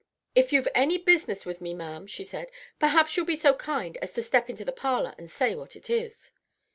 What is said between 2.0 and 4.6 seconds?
she said, "perhaps you'll be so kind as to step